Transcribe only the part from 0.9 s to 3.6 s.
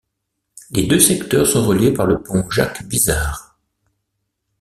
secteurs sont reliés par le pont Jacques-Bizard.